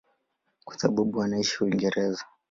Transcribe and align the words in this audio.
Kwa 0.65 0.77
sasa 0.77 1.03
anaishi 1.23 1.63
Uingereza. 1.63 2.23